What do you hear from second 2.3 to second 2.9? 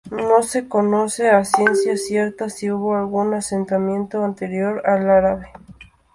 si